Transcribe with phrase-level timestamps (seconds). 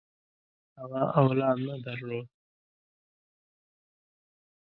[0.79, 2.27] هغه اولاد نه درلود.